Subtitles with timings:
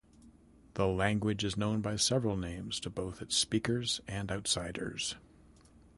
[0.73, 5.13] The language is known by several names to both its speakers and outsiders.